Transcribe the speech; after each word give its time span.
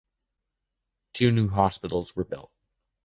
Two 1.13 1.29
new 1.31 1.47
hospitals 1.47 2.15
were 2.15 2.25
built. 2.25 2.49